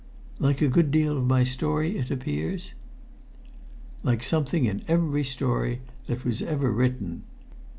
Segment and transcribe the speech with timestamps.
[0.39, 2.73] "Like a good deal of my story, it appears?"
[4.01, 7.21] "Like something in every story that was ever written.